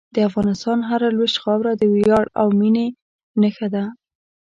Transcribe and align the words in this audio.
د 0.15 0.17
افغانستان 0.29 0.79
هره 0.89 1.07
لویشت 1.15 1.37
خاوره 1.43 1.71
د 1.75 1.83
ویاړ 1.93 2.25
او 2.41 2.47
مینې 2.59 2.87
نښه 3.41 3.67
ده. 3.73 3.83